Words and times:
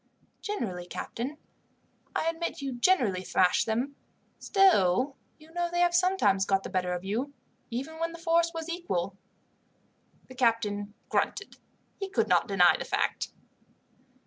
"Generally, 0.41 0.87
captain. 0.87 1.37
I 2.15 2.27
admit 2.27 2.59
you 2.59 2.73
generally 2.73 3.21
thrash 3.21 3.65
them. 3.65 3.95
Still, 4.39 5.15
you 5.37 5.51
know 5.53 5.69
they 5.69 5.81
have 5.81 5.93
sometimes 5.93 6.43
got 6.47 6.63
the 6.63 6.71
better 6.71 6.93
of 6.93 7.03
you, 7.03 7.35
even 7.69 7.99
when 7.99 8.11
the 8.11 8.17
force 8.17 8.51
was 8.51 8.67
equal." 8.67 9.15
The 10.27 10.33
captain 10.33 10.95
grunted. 11.09 11.57
He 11.99 12.09
could 12.09 12.27
not 12.27 12.47
deny 12.47 12.75
the 12.79 12.83
fact. 12.83 13.27